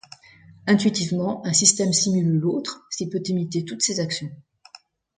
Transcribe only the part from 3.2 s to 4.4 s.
imiter toutes ses actions.